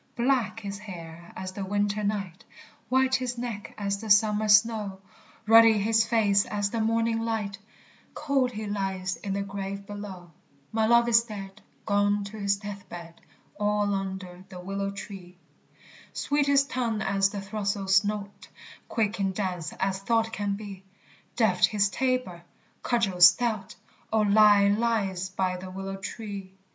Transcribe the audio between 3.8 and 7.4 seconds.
the summer snow, Ruddy his face as the morning